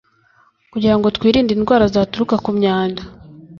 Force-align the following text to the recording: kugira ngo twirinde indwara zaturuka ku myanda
kugira 0.71 0.95
ngo 0.97 1.07
twirinde 1.15 1.51
indwara 1.57 1.85
zaturuka 1.95 2.35
ku 2.43 2.49
myanda 2.57 3.01